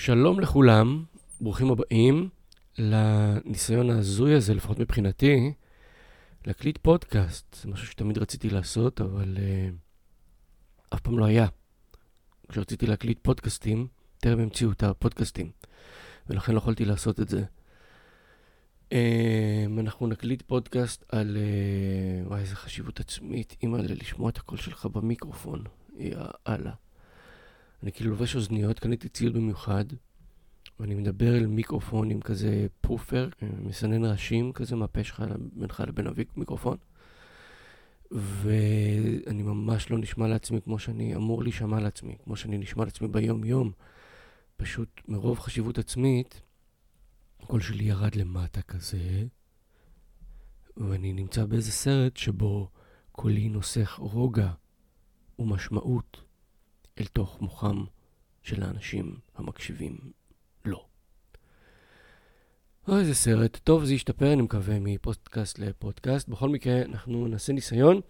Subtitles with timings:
[0.00, 1.04] שלום לכולם,
[1.40, 2.28] ברוכים הבאים
[2.78, 5.52] לניסיון ההזוי הזה, לפחות מבחינתי,
[6.46, 7.56] להקליט פודקאסט.
[7.62, 11.46] זה משהו שתמיד רציתי לעשות, אבל uh, אף פעם לא היה.
[12.48, 13.86] כשרציתי להקליט פודקאסטים,
[14.18, 15.50] טרם המציאו את הפודקאסטים,
[16.26, 17.44] ולכן לא יכולתי לעשות את זה.
[18.88, 18.94] Um,
[19.78, 21.36] אנחנו נקליט פודקאסט על...
[21.36, 25.64] Uh, וואי, איזה חשיבות עצמית, אימא, לשמוע את הקול שלך במיקרופון.
[25.96, 26.72] יאללה.
[27.82, 29.84] אני כאילו לובש אוזניות, קניתי ציוד במיוחד,
[30.80, 36.76] ואני מדבר אל מיקרופון עם כזה פופר, מסנן ראשים כזה מהפה שלך בינך לבין המיקרופון.
[38.10, 43.72] ואני ממש לא נשמע לעצמי כמו שאני אמור להישמע לעצמי, כמו שאני נשמע לעצמי ביום-יום.
[44.56, 46.40] פשוט מרוב חשיבות עצמית,
[47.40, 49.24] הקול שלי ירד למטה כזה,
[50.76, 52.68] ואני נמצא באיזה סרט שבו
[53.12, 54.50] קולי נוסך רוגע
[55.38, 56.27] ומשמעות
[57.00, 57.84] אל תוך מוחם
[58.42, 59.98] של האנשים המקשיבים
[60.64, 60.86] לו.
[62.88, 63.58] אוי, איזה סרט.
[63.64, 66.28] טוב, זה ישתפר, אני מקווה, מפודקאסט לפודקאסט.
[66.28, 68.00] בכל מקרה, אנחנו נעשה ניסיון,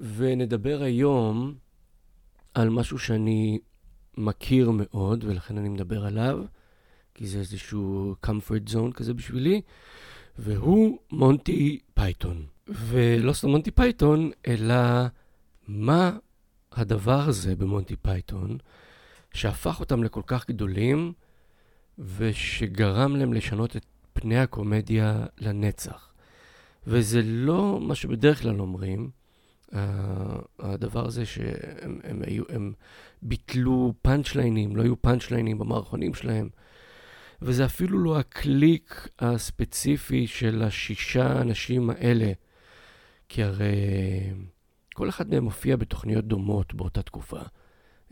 [0.00, 1.54] ונדבר היום
[2.54, 3.58] על משהו שאני
[4.16, 6.44] מכיר מאוד, ולכן אני מדבר עליו,
[7.14, 9.60] כי זה איזשהו comfort zone כזה בשבילי,
[10.38, 12.46] והוא מונטי פייתון.
[12.68, 14.74] ולא סתם מונטי פייתון, אלא
[15.68, 16.18] מה
[16.72, 18.58] הדבר הזה במונטי פייתון,
[19.34, 21.12] שהפך אותם לכל כך גדולים,
[21.98, 26.12] ושגרם להם לשנות את פני הקומדיה לנצח.
[26.86, 29.10] וזה לא מה שבדרך כלל אומרים,
[30.58, 32.72] הדבר הזה שהם הם היו, הם
[33.22, 36.48] ביטלו פאנצ'ליינים, לא היו פאנצ'ליינים במערכונים שלהם,
[37.42, 42.32] וזה אפילו לא הקליק הספציפי של השישה אנשים האלה,
[43.28, 43.74] כי הרי...
[45.00, 47.40] כל אחד מהם מופיע בתוכניות דומות באותה תקופה.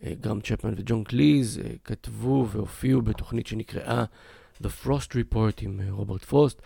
[0.03, 4.05] אה, גרהם צ'פמן וג'ון קליז אה, כתבו והופיעו בתוכנית שנקראה
[4.63, 6.63] The Frost Report עם אה, רוברט פרוסט,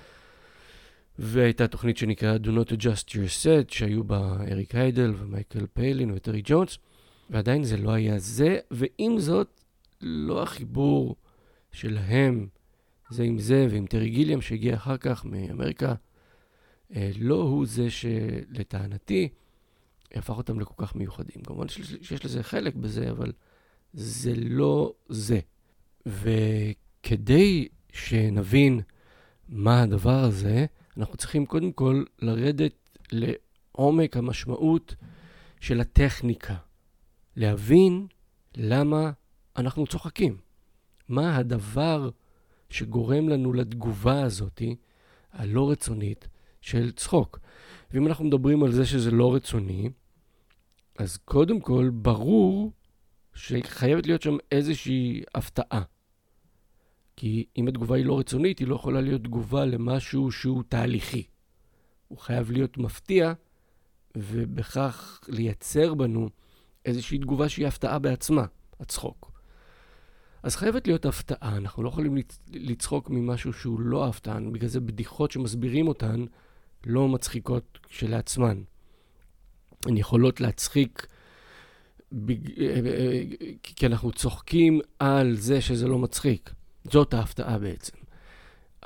[1.19, 6.43] והייתה תוכנית שנקראה Do Not Adjust Your Set, שהיו בה אריק איידל ומייקל פיילין וטרי
[6.45, 6.79] ג'ונס,
[7.31, 9.61] ועדיין זה לא היה זה, ועם זאת,
[10.01, 11.17] לא החיבור
[11.73, 12.49] שלהם
[13.11, 15.95] זה עם זה ועם טרי גיליאם שהגיע אחר כך מאמריקה,
[17.21, 19.29] לא הוא זה שלטענתי,
[20.15, 21.43] הפך אותם לכל כך מיוחדים.
[21.43, 23.33] כמובן שיש לזה חלק בזה, אבל
[23.93, 25.41] זה לא זה.
[26.07, 28.81] וכדי שנבין
[29.49, 34.95] מה הדבר הזה, אנחנו צריכים קודם כל לרדת לעומק המשמעות
[35.61, 36.57] של הטכניקה.
[37.37, 38.07] להבין
[38.57, 39.11] למה
[39.57, 40.37] אנחנו צוחקים.
[41.09, 42.11] מה הדבר
[42.71, 44.63] שגורם לנו לתגובה הזאת,
[45.33, 46.29] הלא רצונית,
[46.61, 47.39] של צחוק.
[47.91, 49.91] ואם אנחנו מדברים על זה שזה לא רצוני,
[51.03, 52.73] אז קודם כל, ברור
[53.35, 55.83] שחייבת להיות שם איזושהי הפתעה.
[57.17, 61.27] כי אם התגובה היא לא רצונית, היא לא יכולה להיות תגובה למשהו שהוא תהליכי.
[62.09, 63.33] הוא חייב להיות מפתיע,
[64.17, 66.29] ובכך לייצר בנו
[66.85, 68.45] איזושהי תגובה שהיא הפתעה בעצמה,
[68.81, 69.33] הצחוק.
[70.43, 72.17] אז חייבת להיות הפתעה, אנחנו לא יכולים
[72.49, 76.25] לצחוק ממשהו שהוא לא הפתעה, בגלל זה בדיחות שמסבירים אותן
[76.87, 78.63] לא מצחיקות כשלעצמן.
[79.87, 81.07] הן יכולות להצחיק,
[82.13, 82.61] בג...
[82.61, 83.23] אה, אה,
[83.63, 86.51] כי אנחנו צוחקים על זה שזה לא מצחיק.
[86.85, 87.97] זאת ההפתעה בעצם.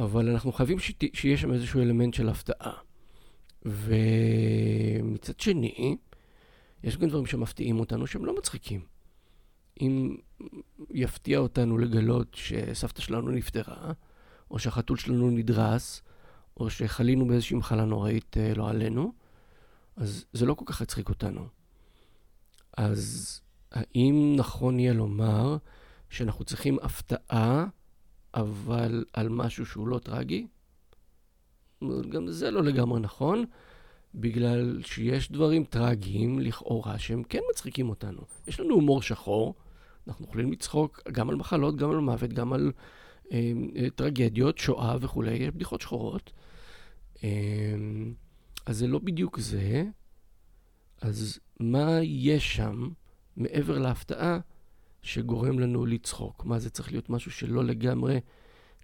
[0.00, 1.04] אבל אנחנו חייבים שת...
[1.14, 2.72] שיהיה שם איזשהו אלמנט של הפתעה.
[3.64, 5.96] ומצד שני,
[6.84, 8.80] יש גם דברים שמפתיעים אותנו שהם לא מצחיקים.
[9.80, 10.16] אם
[10.90, 13.92] יפתיע אותנו לגלות שסבתא שלנו נפטרה,
[14.50, 16.02] או שהחתול שלנו נדרס,
[16.60, 19.12] או שחלינו באיזושהי מחלה נוראית אה, לא עלינו,
[19.96, 21.46] אז זה לא כל כך יצחיק אותנו.
[22.76, 23.40] אז
[23.72, 25.56] האם נכון יהיה לומר
[26.10, 27.66] שאנחנו צריכים הפתעה,
[28.34, 30.46] אבל על משהו שהוא לא טרגי?
[32.08, 33.44] גם זה לא לגמרי נכון,
[34.14, 38.20] בגלל שיש דברים טרגיים לכאורה שהם כן מצחיקים אותנו.
[38.46, 39.54] יש לנו הומור שחור,
[40.08, 42.72] אנחנו יכולים לצחוק גם על מחלות, גם על מוות, גם על
[43.32, 46.32] אה, אה, טרגדיות, שואה וכולי, יש בדיחות שחורות.
[47.24, 47.28] אה,
[48.66, 49.84] אז זה לא בדיוק זה.
[51.00, 52.88] אז מה יש שם
[53.36, 54.38] מעבר להפתעה
[55.02, 56.44] שגורם לנו לצחוק?
[56.44, 58.20] מה זה צריך להיות משהו שלא לגמרי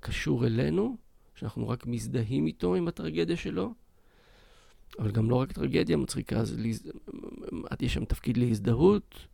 [0.00, 0.96] קשור אלינו,
[1.34, 3.74] שאנחנו רק מזדהים איתו, עם הטרגדיה שלו?
[4.98, 6.92] אבל גם לא רק טרגדיה מצחיקה, אז להז...
[7.80, 9.26] יש שם תפקיד להזדהות.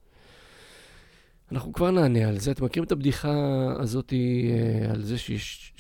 [1.53, 2.51] אנחנו כבר נענה על זה.
[2.51, 3.37] אתם מכירים את הבדיחה
[3.81, 5.73] הזאת אה, על זה שיש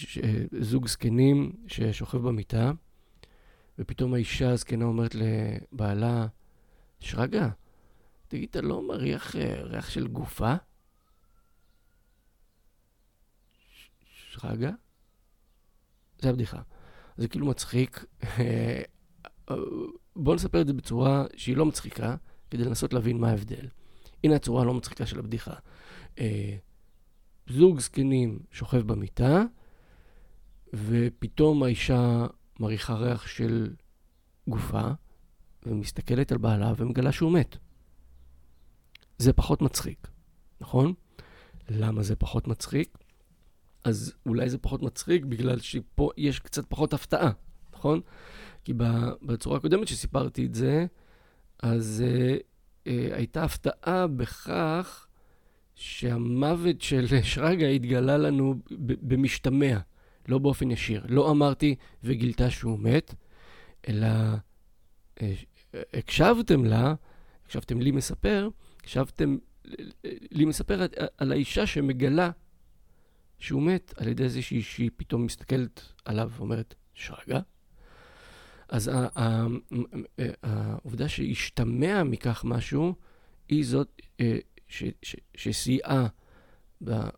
[0.61, 2.73] זוג זקנים ששוכב במיטה,
[3.79, 6.27] ופתאום האישה הזקנה אומרת לבעלה,
[7.01, 7.49] שרגא,
[8.29, 10.55] תגיד, אתה לא מריח אה, ריח של גופה?
[14.31, 14.71] שרגא,
[16.19, 16.63] זה הבדיחה.
[17.17, 18.05] זה כאילו מצחיק.
[20.17, 22.17] בואו נספר את זה בצורה שהיא לא מצחיקה,
[22.51, 23.69] כדי לנסות להבין מה ההבדל.
[24.25, 25.55] הנה הצורה הלא מצחיקה של הבדיחה.
[26.19, 26.57] אה,
[27.49, 29.45] זוג זקנים שוכב במיטה,
[30.75, 32.27] ופתאום האישה
[32.61, 33.75] מריחה ריח של
[34.49, 34.91] גופה,
[35.67, 37.57] ומסתכלת על בעלה ומגלה שהוא מת.
[39.19, 40.09] זה פחות מצחיק,
[40.61, 40.95] נכון?
[41.69, 42.99] למה זה פחות מצחיק?
[43.85, 47.31] אז אולי זה פחות מצחיק בגלל שפה יש קצת פחות הפתעה,
[47.73, 48.01] נכון?
[48.65, 48.73] כי
[49.23, 50.87] בצורה הקודמת שסיפרתי את זה,
[51.63, 52.37] אז אה,
[52.87, 55.07] אה, הייתה הפתעה בכך
[55.75, 59.79] שהמוות של שרגא התגלה לנו במשתמע,
[60.29, 61.05] לא באופן ישיר.
[61.09, 63.15] לא אמרתי וגילתה שהוא מת,
[63.89, 64.07] אלא
[65.23, 65.33] אה,
[65.95, 66.95] הקשבתם לה,
[67.45, 69.37] הקשבתם לי מספר, הקשבתם
[70.31, 70.87] לי מספר
[71.19, 72.31] על האישה שמגלה
[73.39, 77.41] שהוא מת על ידי זה שהיא פתאום מסתכלת עליו ואומרת, שרגא?
[78.69, 78.91] אז
[80.43, 82.95] העובדה שהשתמע מכך משהו,
[83.49, 84.39] היא זאת אה,
[85.37, 86.07] שסייעה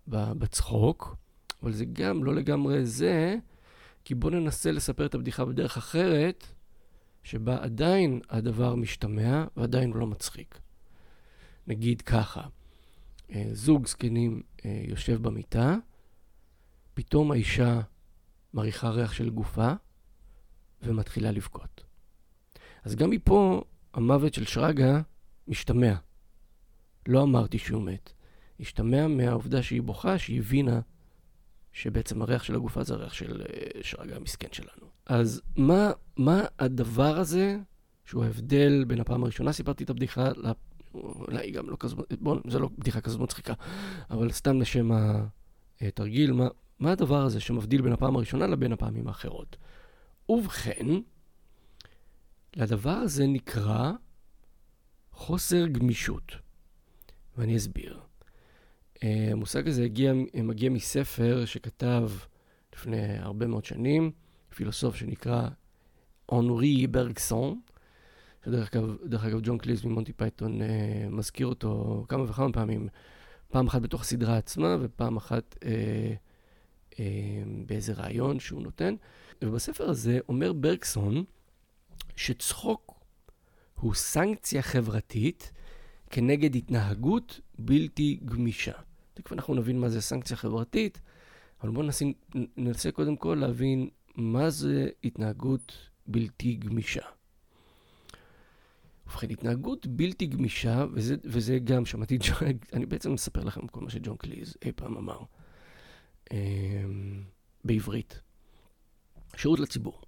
[0.09, 1.17] בצחוק,
[1.63, 3.37] אבל זה גם לא לגמרי זה,
[4.05, 6.47] כי בואו ננסה לספר את הבדיחה בדרך אחרת,
[7.23, 10.59] שבה עדיין הדבר משתמע ועדיין לא מצחיק.
[11.67, 12.43] נגיד ככה,
[13.31, 15.77] אה, זוג זקנים אה, יושב במיטה,
[16.95, 17.81] פתאום האישה
[18.55, 19.73] מריחה ריח של גופה
[20.83, 21.85] ומתחילה לבכות.
[22.85, 23.63] אז גם מפה
[23.95, 25.01] המוות של שרגא
[25.49, 25.95] משתמע.
[27.09, 28.13] לא אמרתי שהוא מת.
[28.61, 30.81] השתמע מהעובדה שהיא בוכה, שהיא הבינה
[31.73, 34.91] שבעצם הריח של הגופה זה הריח של אה, שרגא המסכן שלנו.
[35.07, 37.59] אז מה, מה הדבר הזה,
[38.05, 40.29] שהוא ההבדל בין הפעם הראשונה סיפרתי את הבדיחה,
[40.95, 43.55] אולי היא גם לא כזאת, בואו, זה לא בדיחה כזאת מצחיקה,
[44.11, 44.91] אבל סתם לשם
[45.81, 49.57] התרגיל, מה, מה הדבר הזה שמבדיל בין הפעם הראשונה לבין הפעמים האחרות?
[50.29, 50.87] ובכן,
[52.57, 53.93] לדבר הזה נקרא
[55.13, 56.33] חוסר גמישות.
[57.37, 58.01] ואני אסביר.
[59.03, 62.11] המושג הזה הגיע, מגיע מספר שכתב
[62.75, 64.11] לפני הרבה מאוד שנים,
[64.55, 65.49] פילוסוף שנקרא
[66.33, 67.61] אנרי ברגסון,
[68.45, 72.89] שדרך אגב, אגב ג'ון קליז ממונטי פייתון אה, מזכיר אותו כמה וכמה פעמים,
[73.49, 76.15] פעם אחת בתוך הסדרה עצמה ופעם אחת אה,
[77.01, 77.05] אה,
[77.67, 78.95] באיזה רעיון שהוא נותן.
[79.43, 81.25] ובספר הזה אומר ברגסון
[82.17, 83.01] שצחוק
[83.75, 85.53] הוא סנקציה חברתית
[86.11, 88.73] כנגד התנהגות בלתי גמישה.
[89.15, 91.01] תכף אנחנו נבין מה זה סנקציה חברתית,
[91.63, 91.87] אבל בואו
[92.57, 95.73] ננסה, קודם כל להבין מה זה התנהגות
[96.07, 97.03] בלתי גמישה.
[99.07, 102.19] ובכן, התנהגות בלתי גמישה, וזה, וזה גם, שמעתי,
[102.73, 105.19] אני בעצם מספר לכם כל מה שג'ון קליז אי פעם אמר,
[106.33, 106.85] אה,
[107.65, 108.21] בעברית.
[109.37, 110.01] שירות לציבור.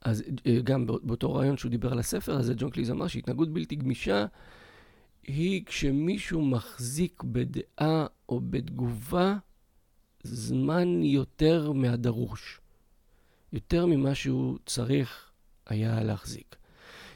[0.00, 3.76] אז אה, גם באותו רעיון שהוא דיבר על הספר הזה, ג'ון קליז אמר שהתנהגות בלתי
[3.76, 4.26] גמישה
[5.26, 9.36] היא כשמישהו מחזיק בדעה או בתגובה
[10.22, 12.60] זמן יותר מהדרוש,
[13.52, 15.30] יותר ממה שהוא צריך
[15.66, 16.56] היה להחזיק.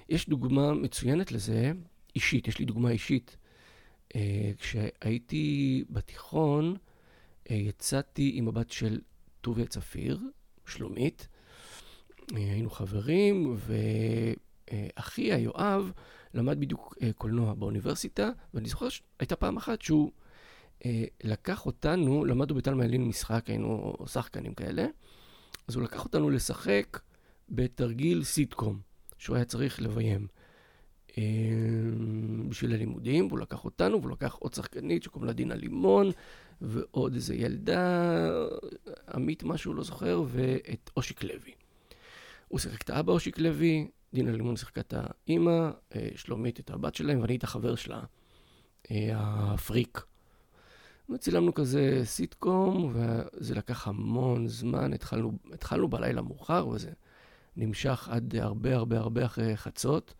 [0.08, 1.72] יש דוגמה מצוינת לזה,
[2.14, 3.36] אישית, יש לי דוגמה אישית.
[4.16, 6.76] אה, כשהייתי בתיכון,
[7.50, 9.00] אה, יצאתי עם הבת של
[9.40, 10.20] טוביה צפיר,
[10.66, 11.28] שלומית,
[12.32, 13.56] אה, היינו חברים,
[15.18, 15.92] ואחי, יואב,
[16.34, 20.10] למד בדיוק אה, קולנוע באוניברסיטה, ואני זוכר שהייתה פעם אחת שהוא
[20.84, 24.86] אה, לקח אותנו, למדנו בתלמה ילין משחק, היינו שחקנים כאלה,
[25.68, 27.00] אז הוא לקח אותנו לשחק
[27.48, 28.78] בתרגיל סיטקום,
[29.18, 30.26] שהוא היה צריך לביים.
[31.18, 31.22] אה,
[32.48, 36.10] בשביל הלימודים, והוא לקח אותנו, והוא לקח עוד שחקנית שקוראים לה דינה לימון,
[36.60, 38.28] ועוד איזה ילדה,
[39.14, 41.52] עמית משהו, לא זוכר, ואת אושיק לוי.
[42.48, 46.94] הוא שיחק את האבא אושיק לוי, דינה לימון שיחקה את האימא, אה, שלומית את הבת
[46.94, 48.00] שלהם, ואני את החבר שלה,
[48.90, 50.00] אה, הפריק.
[51.10, 56.90] וצילמנו כזה סיטקום, וזה לקח המון זמן, התחלנו, התחלנו בלילה מאוחר, וזה
[57.56, 60.14] נמשך עד הרבה הרבה הרבה אחרי חצות.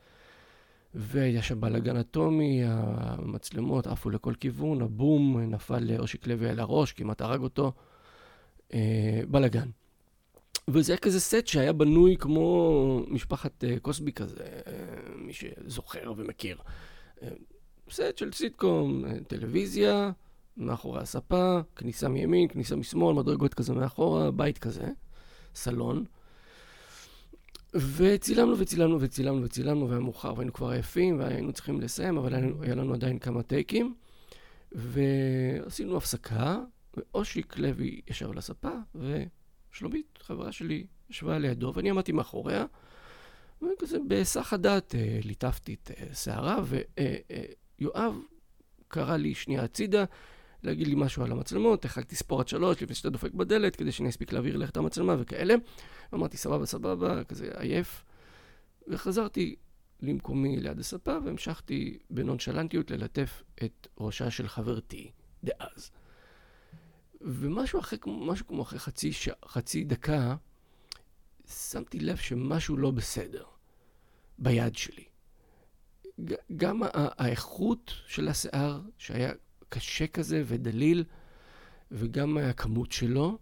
[0.94, 7.20] והיה שם בלאגן אטומי, המצלמות עפו לכל כיוון, הבום נפל לאושיק לוי על הראש, כמעט
[7.20, 7.72] הרג אותו.
[8.74, 9.68] אה, בלאגן.
[10.68, 14.68] וזה היה כזה סט שהיה בנוי כמו משפחת uh, קוסבי כזה, uh,
[15.16, 16.58] מי שזוכר ומכיר.
[17.18, 17.24] Uh,
[17.90, 20.10] סט של סיטקום, uh, טלוויזיה,
[20.56, 24.86] מאחורי הספה, כניסה מימין, כניסה משמאל, מדרגות כזה מאחורה, בית כזה,
[25.54, 26.04] סלון.
[27.74, 32.94] וצילמנו וצילמנו וצילמנו וצילמנו, והיה מאוחר והיינו כבר עייפים והיינו צריכים לסיים, אבל היה לנו
[32.94, 33.94] עדיין כמה טייקים.
[34.72, 36.58] ועשינו הפסקה,
[36.96, 38.70] ואושיק לוי ישב על הספה,
[39.72, 42.66] ושלומית, חברה שלי, ישבה לידו, ואני עמדתי מאחוריה,
[43.62, 46.62] וכזה בהיסח הדעת אה, ליטפתי את אה, שערה,
[47.78, 48.14] ויואב
[48.88, 50.04] קרא לי שנייה הצידה,
[50.62, 54.08] להגיד לי משהו על המצלמות, החלקתי ספור עד שלוש לפני שאתה דופק בדלת, כדי שאני
[54.08, 55.54] אספיק להעביר לך את המצלמה וכאלה.
[56.14, 58.04] אמרתי, סבבה, סבבה, כזה עייף.
[58.88, 59.56] וחזרתי
[60.00, 65.10] למקומי ליד הספה, והמשכתי בנונשלנטיות ללטף את ראשה של חברתי
[65.44, 65.90] דאז.
[67.20, 69.28] ומשהו אחרי, משהו כמו אחרי חצי, ש...
[69.46, 70.36] חצי דקה,
[71.46, 73.44] שמתי לב שמשהו לא בסדר
[74.38, 75.04] ביד שלי.
[76.56, 79.32] גם האיכות של השיער, שהיה
[79.68, 81.04] קשה כזה ודליל,
[81.90, 83.38] וגם הכמות שלו.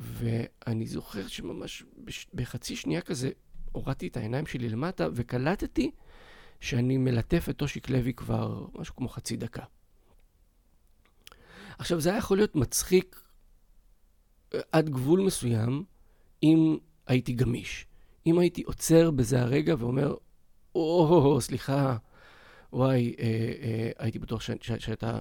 [0.00, 1.84] ואני זוכר שממש
[2.34, 3.30] בחצי שנייה כזה
[3.72, 5.90] הורדתי את העיניים שלי למטה וקלטתי
[6.60, 9.64] שאני מלטף את טושיק לוי כבר משהו כמו חצי דקה.
[11.80, 13.20] עכשיו, זה היה יכול להיות מצחיק
[14.54, 15.84] אה, עד גבול מסוים
[16.42, 17.86] אם הייתי גמיש.
[18.26, 20.14] אם הייתי עוצר בזה הרגע ואומר,
[20.74, 21.96] או, סליחה,
[22.72, 23.24] וואי, אה,
[23.62, 25.20] אה, הייתי בטוח ש, ש, שאתה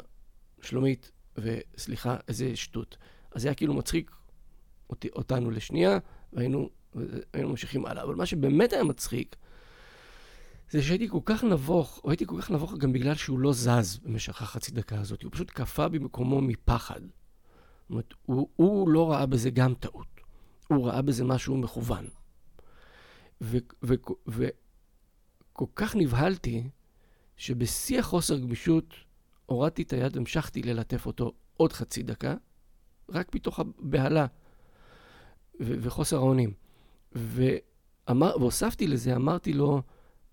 [0.61, 2.97] שלומית, וסליחה, איזה שטות.
[3.31, 4.11] אז זה היה כאילו מצחיק
[4.89, 5.97] אותי, אותנו לשנייה,
[6.33, 8.03] והיינו, והיינו ממשיכים הלאה.
[8.03, 9.35] אבל מה שבאמת היה מצחיק,
[10.69, 13.99] זה שהייתי כל כך נבוך, או הייתי כל כך נבוך גם בגלל שהוא לא זז
[14.03, 17.01] במשך החצי דקה הזאת, הוא פשוט קפא במקומו מפחד.
[17.01, 20.07] זאת אומרת, הוא, הוא לא ראה בזה גם טעות,
[20.67, 22.07] הוא ראה בזה משהו מכוון.
[24.27, 26.69] וכל כך נבהלתי,
[27.37, 28.93] שבשיא החוסר גמישות
[29.45, 32.35] הורדתי את היד והמשכתי ללטף אותו עוד חצי דקה,
[33.09, 34.25] רק מתוך הבהלה
[35.59, 36.53] וחוסר האונים.
[38.07, 39.81] והוספתי לזה, אמרתי לו,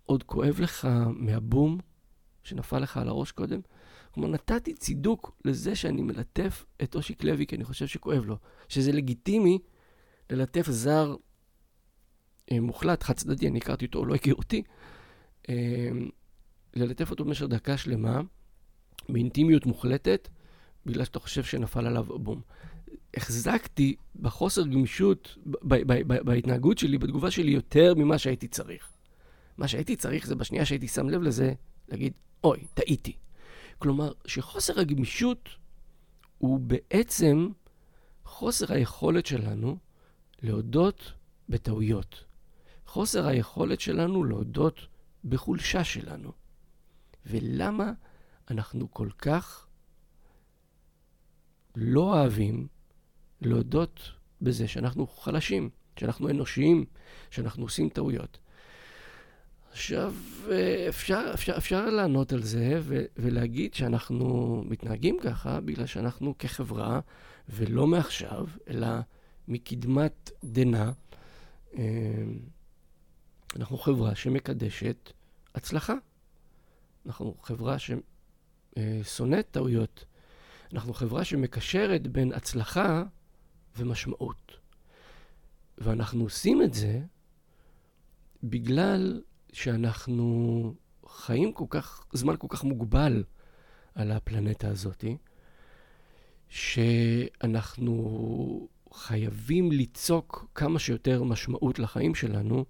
[0.07, 1.79] עוד כואב לך מהבום
[2.43, 3.61] שנפל לך על הראש קודם?
[4.15, 8.37] כלומר, נתתי צידוק לזה שאני מלטף את אושיק לוי, כי אני חושב שכואב לו.
[8.69, 9.59] שזה לגיטימי
[10.31, 11.17] ללטף זר
[12.53, 14.63] אה, מוחלט, חד צדדי, אני הכרתי אותו, הוא לא הכיר אותי,
[15.49, 15.89] אה,
[16.75, 18.21] ללטף אותו במשך דקה שלמה,
[19.09, 20.29] באינטימיות מוחלטת,
[20.87, 22.41] בגלל שאתה חושב שנפל עליו בום.
[23.17, 25.39] החזקתי בחוסר גמישות,
[26.25, 28.96] בהתנהגות שלי, בתגובה שלי, יותר ממה שהייתי צריך.
[29.59, 31.53] מה שהייתי צריך זה בשנייה שהייתי שם לב לזה,
[31.89, 32.13] להגיד,
[32.45, 33.17] אוי, טעיתי.
[33.79, 35.49] כלומר, שחוסר הגמישות
[36.39, 37.49] הוא בעצם
[38.25, 39.77] חוסר היכולת שלנו
[40.43, 41.13] להודות
[41.49, 42.25] בטעויות.
[42.87, 44.87] חוסר היכולת שלנו להודות
[45.25, 46.33] בחולשה שלנו.
[47.27, 47.93] ולמה
[48.51, 49.67] אנחנו כל כך
[51.77, 52.67] לא אוהבים
[53.41, 54.01] להודות
[54.43, 56.85] בזה שאנחנו חלשים, שאנחנו אנושיים,
[57.31, 58.39] שאנחנו עושים טעויות.
[59.77, 60.15] עכשיו,
[60.89, 67.01] אפשר, אפשר, אפשר לענות על זה ו- ולהגיד שאנחנו מתנהגים ככה בגלל שאנחנו כחברה,
[67.49, 68.89] ולא מעכשיו, אלא
[69.49, 70.91] מקדמת דנא,
[71.79, 71.83] אה,
[73.57, 75.13] אנחנו חברה שמקדשת
[75.55, 75.95] הצלחה.
[77.07, 80.05] אנחנו חברה ששונאת טעויות.
[80.73, 83.03] אנחנו חברה שמקשרת בין הצלחה
[83.77, 84.53] ומשמעות.
[85.79, 87.01] ואנחנו עושים את זה
[88.43, 89.21] בגלל
[89.57, 90.75] שאנחנו
[91.07, 93.25] חיים כל כך, זמן כל כך מוגבל
[93.95, 95.05] על הפלנטה הזאת,
[96.49, 97.93] שאנחנו
[98.93, 102.65] חייבים ליצוק כמה שיותר משמעות לחיים שלנו,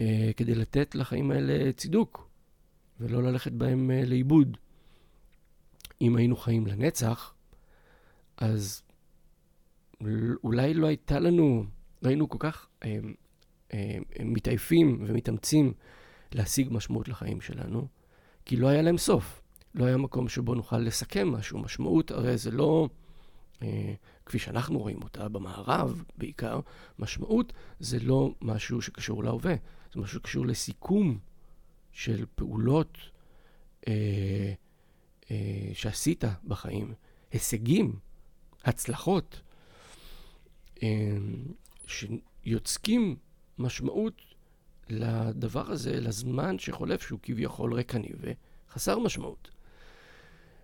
[0.00, 2.32] אה, כדי לתת לחיים האלה צידוק.
[3.02, 4.56] ולא ללכת בהם uh, לאיבוד.
[6.00, 7.34] אם היינו חיים לנצח,
[8.36, 8.82] אז
[10.44, 11.64] אולי לא הייתה לנו,
[12.02, 12.98] לא היינו כל כך אה, אה,
[14.24, 15.72] מתעייפים ומתאמצים
[16.32, 17.86] להשיג משמעות לחיים שלנו,
[18.44, 19.42] כי לא היה להם סוף.
[19.74, 21.58] לא היה מקום שבו נוכל לסכם משהו.
[21.58, 22.88] משמעות, הרי זה לא,
[23.62, 23.94] אה,
[24.26, 26.60] כפי שאנחנו רואים אותה במערב בעיקר,
[26.98, 29.54] משמעות זה לא משהו שקשור להווה,
[29.94, 31.18] זה משהו שקשור לסיכום
[31.92, 32.98] של פעולות
[33.88, 34.52] אה,
[35.30, 36.94] אה, שעשית בחיים,
[37.32, 37.96] הישגים,
[38.64, 39.40] הצלחות,
[40.82, 41.16] אה,
[41.86, 43.16] שיוצקים
[43.58, 44.22] משמעות
[44.88, 49.50] לדבר הזה, לזמן שחולף, שהוא כביכול ריקני וחסר משמעות.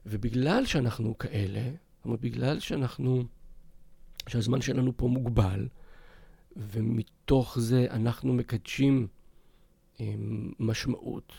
[0.06, 1.62] ובגלל שאנחנו כאלה,
[1.96, 3.24] זאת אומרת, בגלל שאנחנו,
[4.28, 5.68] שהזמן שלנו פה מוגבל,
[6.56, 9.08] ומתוך זה אנחנו מקדשים
[10.58, 11.32] משמעות,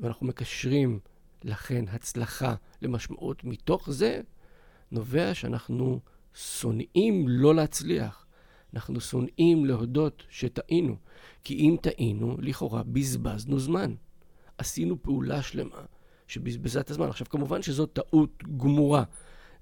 [0.00, 0.98] ואנחנו מקשרים
[1.44, 3.44] לכן הצלחה למשמעות.
[3.44, 4.20] מתוך זה
[4.90, 6.00] נובע שאנחנו
[6.34, 8.25] שונאים לא להצליח.
[8.76, 10.96] אנחנו שונאים להודות שטעינו,
[11.44, 13.94] כי אם טעינו, לכאורה בזבזנו זמן.
[14.58, 15.84] עשינו פעולה שלמה
[16.26, 17.08] שבזבזה את הזמן.
[17.08, 19.04] עכשיו, כמובן שזו טעות גמורה.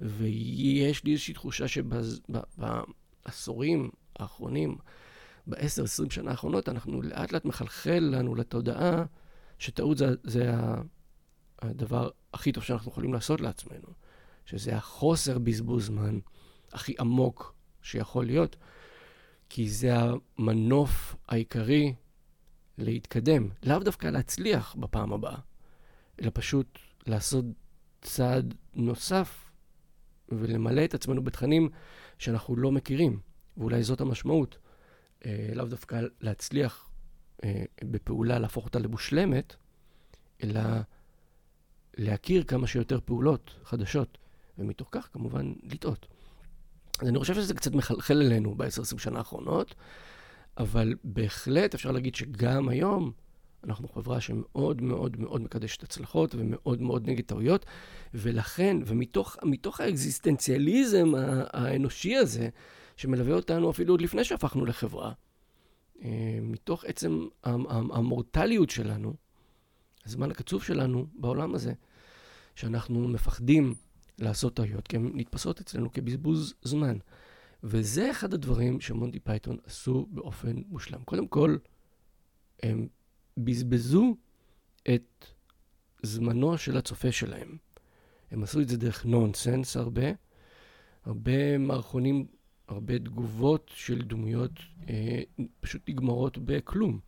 [0.00, 1.64] ויש לי איזושהי תחושה
[3.28, 4.76] שבעשורים האחרונים,
[5.46, 9.04] בעשר, עשרים שנה האחרונות, אנחנו לאט לאט מחלחל לנו לתודעה
[9.58, 10.54] שטעות זה, זה
[11.62, 13.88] הדבר הכי טוב שאנחנו יכולים לעשות לעצמנו,
[14.46, 16.18] שזה החוסר בזבוז זמן
[16.72, 18.56] הכי עמוק שיכול להיות,
[19.54, 19.92] כי זה
[20.38, 21.94] המנוף העיקרי
[22.78, 25.36] להתקדם, לאו דווקא להצליח בפעם הבאה,
[26.22, 27.44] אלא פשוט לעשות
[28.02, 29.50] צעד נוסף
[30.28, 31.68] ולמלא את עצמנו בתכנים
[32.18, 33.20] שאנחנו לא מכירים,
[33.56, 34.58] ואולי זאת המשמעות.
[35.26, 36.90] אה, לאו דווקא להצליח
[37.44, 39.56] אה, בפעולה, להפוך אותה למושלמת,
[40.44, 40.60] אלא
[41.96, 44.18] להכיר כמה שיותר פעולות חדשות,
[44.58, 46.06] ומתוך כך כמובן לטעות.
[47.00, 49.74] אז אני חושב שזה קצת מחלחל אלינו ב-10-20 שנה האחרונות,
[50.58, 53.12] אבל בהחלט אפשר להגיד שגם היום
[53.64, 57.66] אנחנו חברה שמאוד מאוד מאוד מקדשת הצלחות ומאוד מאוד נגד טעויות,
[58.14, 61.12] ולכן, ומתוך האקזיסטנציאליזם
[61.52, 62.48] האנושי הזה,
[62.96, 65.12] שמלווה אותנו אפילו עוד לפני שהפכנו לחברה,
[66.04, 67.26] אה, מתוך עצם
[67.92, 69.14] המורטליות שלנו,
[70.06, 71.72] הזמן הקצוב שלנו בעולם הזה,
[72.54, 73.74] שאנחנו מפחדים
[74.18, 76.98] לעשות טעויות, כי הן נתפסות אצלנו כבזבוז זמן.
[77.62, 81.02] וזה אחד הדברים שמונטי פייתון עשו באופן מושלם.
[81.04, 81.56] קודם כל,
[82.62, 82.88] הם
[83.36, 84.16] בזבזו
[84.94, 85.24] את
[86.02, 87.56] זמנו של הצופה שלהם.
[88.30, 90.06] הם עשו את זה דרך נונסנס הרבה,
[91.04, 92.26] הרבה מערכונים,
[92.68, 94.50] הרבה תגובות של דמויות
[94.88, 95.22] אה,
[95.60, 97.00] פשוט נגמרות בכלום.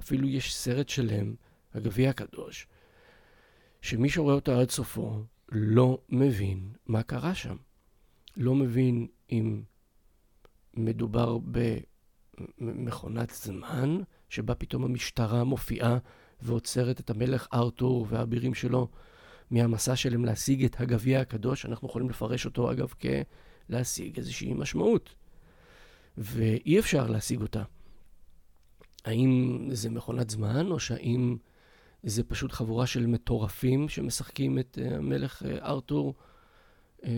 [0.00, 1.34] אפילו יש סרט שלם,
[1.74, 2.66] הגביע הקדוש,
[3.82, 7.56] שמי שרואה אותו עד סופו לא מבין מה קרה שם.
[8.36, 9.62] לא מבין אם
[10.74, 11.38] מדובר
[12.58, 13.98] במכונת זמן,
[14.28, 15.98] שבה פתאום המשטרה מופיעה
[16.42, 18.88] ועוצרת את המלך ארתור והאבירים שלו
[19.50, 21.66] מהמסע שלהם להשיג את הגביע הקדוש.
[21.66, 22.94] אנחנו יכולים לפרש אותו, אגב,
[23.68, 25.14] כלהשיג איזושהי משמעות.
[26.18, 27.62] ואי אפשר להשיג אותה.
[29.04, 31.36] האם זה מכונת זמן, או שהאם
[32.02, 36.14] זה פשוט חבורה של מטורפים שמשחקים את אה, המלך אה, ארתור
[37.04, 37.10] אה,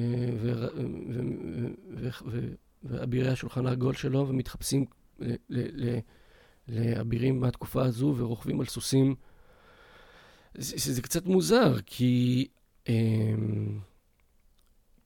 [2.83, 4.85] ואבירי השולחן העגול שלו ומתחפשים
[6.69, 9.15] לאבירים מהתקופה הזו ורוכבים על סוסים.
[10.55, 12.49] זה, זה קצת מוזר, כי,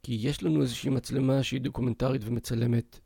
[0.02, 3.00] כי יש לנו איזושהי מצלמה שהיא דוקומנטרית ומצלמת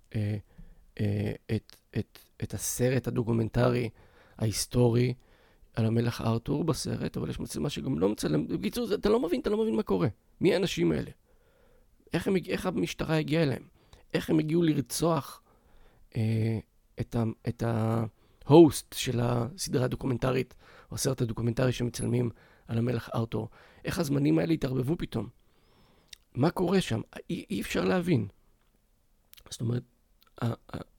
[1.47, 3.89] את, את, את הסרט הדוקומנטרי
[4.39, 5.15] ההיסטורי
[5.77, 8.47] על המלך ארתור בסרט, אבל יש מצלמה שגם לא מצלם.
[8.47, 10.09] בקיצור, אתה לא מבין, אתה לא מבין מה קורה.
[10.41, 11.11] מי האנשים האלה?
[12.13, 13.63] איך, הם, איך המשטרה הגיעה אליהם?
[14.15, 15.43] איך הם הגיעו לרצוח
[16.17, 16.59] אה,
[17.01, 17.63] את, ה, את
[18.47, 20.55] ההוסט של הסדרה הדוקומנטרית,
[20.91, 22.31] או הסרט הדוקומנטרי שמצלמים
[22.69, 23.49] על המלך ארתור?
[23.85, 25.29] איך הזמנים האלה התערבבו פתאום?
[26.35, 27.01] מה קורה שם?
[27.31, 28.29] אי, אי אפשר להבין.
[29.51, 29.83] זאת אומרת,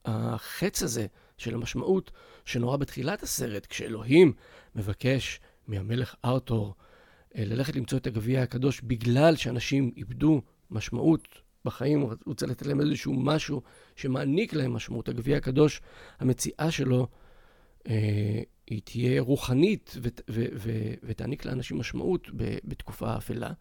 [0.04, 1.06] החץ הזה
[1.38, 2.10] של המשמעות
[2.44, 4.32] שנורא בתחילת הסרט, כשאלוהים
[4.74, 6.74] מבקש מהמלך ארתור
[7.36, 11.28] אה, ללכת למצוא את הגביע הקדוש בגלל שאנשים איבדו משמעות
[11.64, 13.62] בחיים, הוא רוצה לתת להם איזשהו משהו
[13.96, 15.08] שמעניק להם משמעות.
[15.08, 15.80] הגביע הקדוש,
[16.18, 17.08] המציאה שלו,
[17.88, 19.96] אה, היא תהיה רוחנית
[21.02, 22.28] ותעניק לאנשים משמעות
[22.64, 23.52] בתקופה האפלה.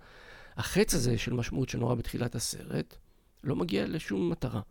[0.58, 2.96] החץ הזה של משמעות שנורא בתחילת הסרט
[3.44, 4.62] לא מגיע לשום מטרה.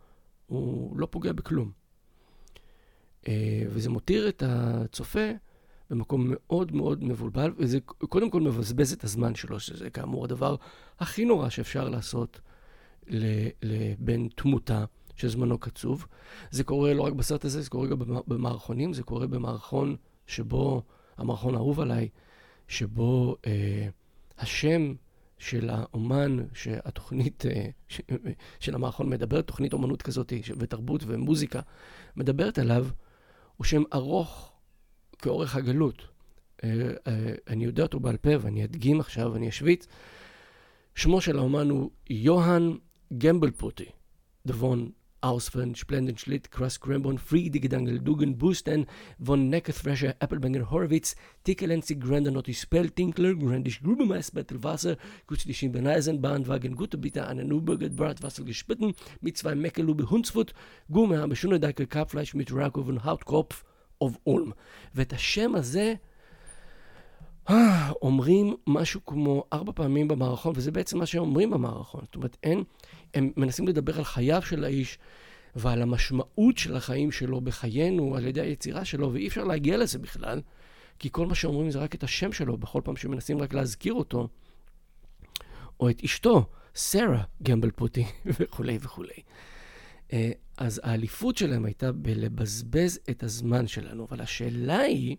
[0.47, 1.71] הוא לא פוגע בכלום.
[3.27, 5.29] אה, וזה מותיר את הצופה
[5.89, 7.79] במקום מאוד מאוד מבולבל, וזה
[8.09, 10.55] קודם כל מבזבז את הזמן שלו, שזה כאמור הדבר
[10.99, 12.39] הכי נורא שאפשר לעשות
[13.61, 16.07] לבן תמותה שזמנו קצוב.
[16.51, 19.95] זה קורה לא רק בסרט הזה, זה קורה גם במערכונים, זה קורה במערכון
[20.27, 20.83] שבו,
[21.17, 22.09] המערכון האהוב עליי,
[22.67, 23.87] שבו אה,
[24.37, 24.93] השם
[25.37, 27.69] של האומן שהתוכנית אה,
[28.59, 31.59] של המערכון מדברת, תוכנית אומנות כזאת ותרבות ומוזיקה
[32.15, 32.87] מדברת עליו,
[33.57, 34.51] הוא שם ארוך
[35.19, 36.07] כאורך הגלות.
[36.63, 36.69] אה,
[37.07, 39.87] אה, אני יודע אותו בעל פה ואני אדגים עכשיו, אני אשוויץ.
[40.95, 42.75] שמו של האומן הוא יוהאן
[43.17, 43.89] גמבלפוטי,
[44.45, 44.91] דבון
[45.26, 48.86] Ausfern, Splendid Schlitt, Krass Grambon, Friede Gedankel, Dugan, Busten,
[49.22, 51.14] von Neckerthresher, Appelbanger, Horowitz,
[51.44, 57.88] Tickelenzi, Grander Notti Spell, Tinkler, Grandisch Grubemeis, Bettelwasser, Kutzlichen Beneisenbahn, Wagen, Gute Bitte, eine Nürburger,
[57.88, 60.54] Bratwasser gespitten, mit zwei Meckelube, Hunsfut,
[60.90, 63.64] Gume, habe schon Deckel, Kapfleisch mit Rakov und Hautkopf
[64.00, 64.54] of Ulm.
[64.94, 65.94] ואת השם הזה
[68.01, 72.01] אומרים משהו כמו ארבע פעמים במערכון, וזה בעצם מה שאומרים במערכון.
[72.05, 72.63] זאת אומרת, אין,
[73.13, 74.97] הם מנסים לדבר על חייו של האיש
[75.55, 80.41] ועל המשמעות של החיים שלו בחיינו על ידי היצירה שלו, ואי אפשר להגיע לזה בכלל,
[80.99, 84.27] כי כל מה שאומרים זה רק את השם שלו, בכל פעם שמנסים רק להזכיר אותו,
[85.79, 86.45] או את אשתו.
[86.77, 88.05] סרה גמבל פוטי
[88.39, 89.21] וכולי וכולי.
[90.13, 95.15] אה, אז האליפות שלהם הייתה בלבזבז את הזמן שלנו, אבל השאלה היא,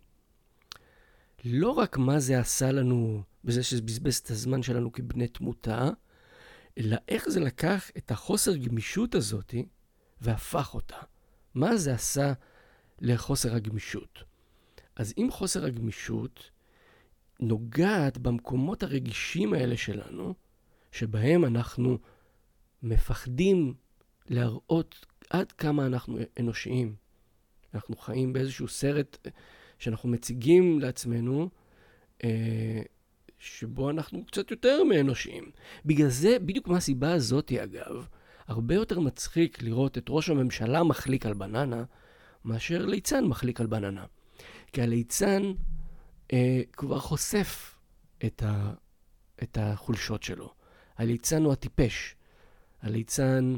[1.44, 5.90] לא רק מה זה עשה לנו בזה שזה בזבז את הזמן שלנו כבני תמותה,
[6.78, 9.54] אלא איך זה לקח את החוסר גמישות הזאת
[10.20, 10.96] והפך אותה.
[11.54, 12.32] מה זה עשה
[13.00, 14.24] לחוסר הגמישות?
[14.96, 16.50] אז אם חוסר הגמישות
[17.40, 20.34] נוגעת במקומות הרגישים האלה שלנו,
[20.92, 21.98] שבהם אנחנו
[22.82, 23.74] מפחדים
[24.26, 26.96] להראות עד כמה אנחנו אנושיים.
[27.74, 29.28] אנחנו חיים באיזשהו סרט
[29.78, 31.48] שאנחנו מציגים לעצמנו,
[32.24, 32.82] אה,
[33.38, 35.50] שבו אנחנו קצת יותר מאנושיים.
[35.84, 38.06] בגלל זה, בדיוק מהסיבה הזאת, אגב,
[38.46, 41.84] הרבה יותר מצחיק לראות את ראש הממשלה מחליק על בננה,
[42.44, 44.04] מאשר ליצן מחליק על בננה.
[44.72, 45.42] כי הליצן
[46.32, 47.74] אה, כבר חושף
[48.24, 48.72] את, ה,
[49.42, 50.52] את החולשות שלו.
[50.96, 52.14] הליצן הוא הטיפש.
[52.82, 53.54] הליצן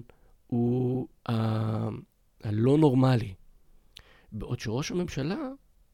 [0.47, 1.33] הוא ה...
[2.45, 3.35] הלא נורמלי.
[4.33, 5.49] בעוד שראש הממשלה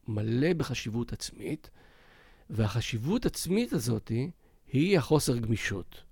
[0.07, 1.69] מלא בחשיבות עצמית,
[2.49, 4.11] והחשיבות עצמית הזאת
[4.71, 6.03] היא החוסר גמישות.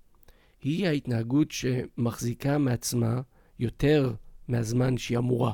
[0.62, 3.20] היא ההתנהגות שמחזיקה מעצמה
[3.58, 4.14] יותר
[4.48, 5.52] מהזמן שהיא אמורה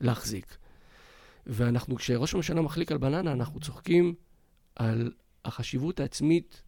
[0.00, 0.56] להחזיק.
[1.46, 4.14] ואנחנו, כשראש הממשלה מחליק על בננה, אנחנו צוחקים
[4.76, 5.12] על
[5.44, 6.62] החשיבות העצמית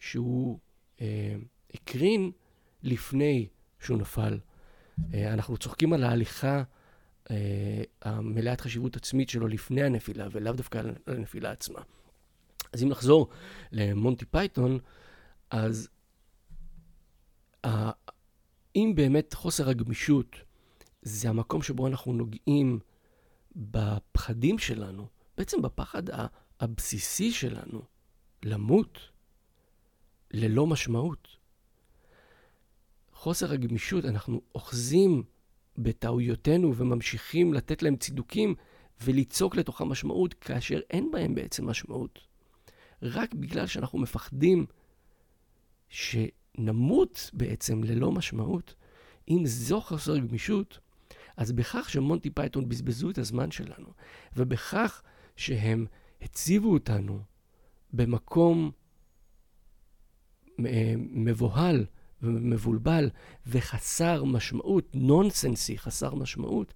[0.00, 0.58] שהוא
[1.00, 1.36] אה,
[1.74, 2.30] הקרין
[2.82, 3.48] לפני
[3.80, 4.38] שהוא נפל.
[5.14, 6.62] אה, אנחנו צוחקים על ההליכה
[8.02, 11.80] המלאת חשיבות עצמית שלו לפני הנפילה, ולאו דווקא על הנפילה עצמה.
[12.72, 13.28] אז אם נחזור
[13.72, 14.78] למונטי פייתון,
[15.50, 15.88] אז
[18.76, 20.36] אם באמת חוסר הגמישות
[21.02, 22.78] זה המקום שבו אנחנו נוגעים
[23.56, 25.06] בפחדים שלנו,
[25.38, 26.02] בעצם בפחד
[26.60, 27.82] הבסיסי שלנו,
[28.42, 28.98] למות
[30.30, 31.28] ללא משמעות.
[33.12, 35.22] חוסר הגמישות, אנחנו אוחזים
[35.78, 38.54] בטעויותינו וממשיכים לתת להם צידוקים
[39.02, 42.18] וליצוק לתוכם משמעות כאשר אין בהם בעצם משמעות.
[43.02, 44.66] רק בגלל שאנחנו מפחדים
[45.88, 48.74] שנמות בעצם ללא משמעות,
[49.28, 50.78] אם זו חוסר גמישות,
[51.36, 53.88] אז בכך שמונטי פייתון בזבזו את הזמן שלנו,
[54.36, 55.02] ובכך
[55.36, 55.86] שהם
[56.22, 57.20] הציבו אותנו
[57.92, 58.70] במקום
[60.66, 61.86] אה, מבוהל
[62.22, 63.10] ומבולבל
[63.46, 66.74] וחסר משמעות, נונסנסי, חסר משמעות,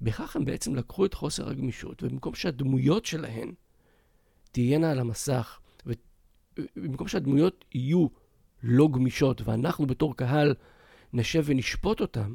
[0.00, 3.52] בכך הם בעצם לקחו את חוסר הגמישות, ובמקום שהדמויות שלהן
[4.52, 8.06] תהיינה על המסך, ובמקום שהדמויות יהיו
[8.62, 10.54] לא גמישות, ואנחנו בתור קהל
[11.12, 12.32] נשב ונשפוט אותן,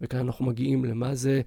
[0.00, 1.42] וכאן אנחנו מגיעים למה זה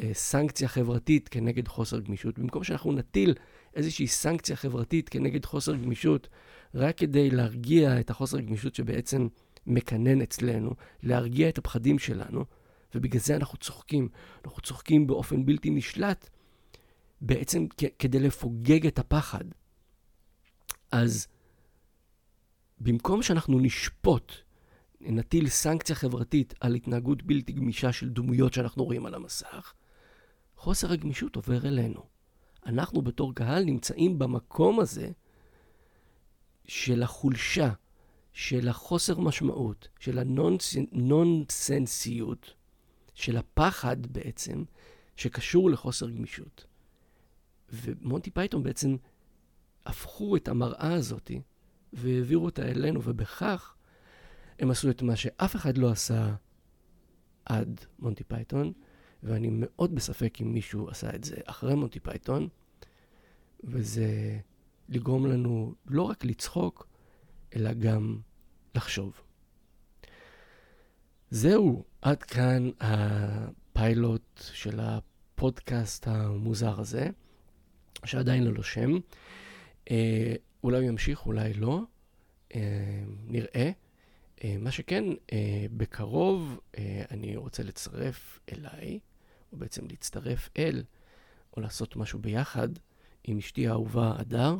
[0.00, 2.38] אה, סנקציה חברתית כנגד חוסר גמישות.
[2.38, 3.34] במקום שאנחנו נטיל
[3.74, 6.28] איזושהי סנקציה חברתית כנגד חוסר גמישות,
[6.74, 9.28] רק כדי להרגיע את החוסר גמישות שבעצם
[9.68, 12.44] מקנן אצלנו, להרגיע את הפחדים שלנו,
[12.94, 14.08] ובגלל זה אנחנו צוחקים.
[14.44, 16.30] אנחנו צוחקים באופן בלתי נשלט,
[17.20, 17.66] בעצם
[17.98, 19.44] כדי לפוגג את הפחד.
[20.92, 21.28] אז
[22.80, 24.32] במקום שאנחנו נשפוט,
[25.00, 29.72] נטיל סנקציה חברתית על התנהגות בלתי גמישה של דמויות שאנחנו רואים על המסך,
[30.56, 32.02] חוסר הגמישות עובר אלינו.
[32.66, 35.10] אנחנו בתור קהל נמצאים במקום הזה
[36.66, 37.72] של החולשה,
[38.32, 40.18] של החוסר משמעות, של
[40.92, 42.54] הנונסנסיות,
[43.14, 44.64] של הפחד בעצם,
[45.16, 46.64] שקשור לחוסר גמישות.
[47.72, 48.96] ומונטי פייתון בעצם
[49.86, 51.30] הפכו את המראה הזאת
[51.92, 53.74] והעבירו אותה אלינו, ובכך
[54.58, 56.34] הם עשו את מה שאף אחד לא עשה
[57.44, 58.72] עד מונטי פייתון,
[59.22, 62.48] ואני מאוד בספק אם מישהו עשה את זה אחרי מונטי פייתון,
[63.64, 64.38] וזה
[64.88, 66.86] לגרום לנו לא רק לצחוק,
[67.56, 68.18] אלא גם
[68.74, 69.20] לחשוב.
[71.30, 77.08] זהו, עד כאן הפיילוט של הפודקאסט המוזר הזה,
[78.04, 78.90] שעדיין לא לו שם.
[79.90, 80.34] אה,
[80.64, 81.80] אולי ימשיך, אולי לא,
[82.54, 83.70] אה, נראה.
[84.44, 88.98] אה, מה שכן, אה, בקרוב אה, אני רוצה לצרף אליי,
[89.52, 90.82] או בעצם להצטרף אל,
[91.56, 92.68] או לעשות משהו ביחד
[93.24, 94.56] עם אשתי האהובה הדר.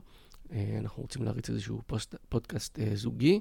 [0.52, 3.40] אה, אנחנו רוצים להריץ איזשהו פוסט, פודקאסט אה, זוגי.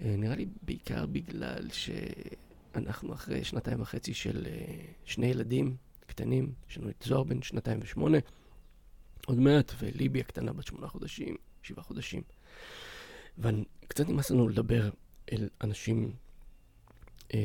[0.00, 4.46] אה, נראה לי בעיקר בגלל שאנחנו אחרי שנתיים וחצי של
[5.04, 8.18] שני ילדים קטנים, יש לנו את זוהר בן שנתיים ושמונה,
[9.26, 12.22] עוד מעט, וליבי הקטנה בת שמונה חודשים, שבעה חודשים.
[13.38, 14.90] וקצת נמאס לנו לדבר
[15.32, 16.12] אל אנשים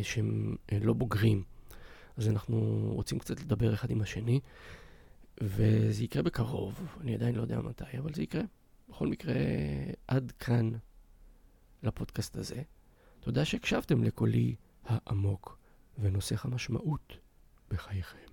[0.03, 1.43] שהם לא בוגרים,
[2.17, 4.39] אז אנחנו רוצים קצת לדבר אחד עם השני,
[5.41, 8.41] וזה יקרה בקרוב, אני עדיין לא יודע מתי, אבל זה יקרה.
[8.89, 9.33] בכל מקרה,
[10.07, 10.71] עד כאן
[11.83, 12.61] לפודקאסט הזה.
[13.19, 15.57] תודה שהקשבתם לקולי העמוק
[15.99, 17.17] ונוסח המשמעות
[17.69, 18.31] בחייכם.